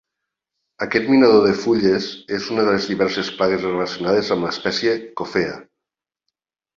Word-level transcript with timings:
Aquest 0.83 1.09
minador 1.09 1.43
de 1.47 1.49
fulles 1.65 2.07
és 2.37 2.47
una 2.55 2.65
de 2.67 2.73
les 2.75 2.87
diverses 2.91 3.29
plagues 3.41 3.67
relacionades 3.67 4.31
amb 4.37 4.47
l'espècie 4.49 4.95
"Coffea". 5.23 5.53